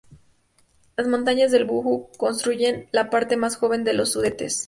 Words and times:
Las 0.97 1.07
montañas 1.07 1.51
del 1.51 1.65
Búho 1.65 2.09
constituyen 2.17 2.87
la 2.91 3.11
parte 3.11 3.37
más 3.37 3.55
joven 3.55 3.83
de 3.83 3.93
los 3.93 4.13
Sudetes. 4.13 4.59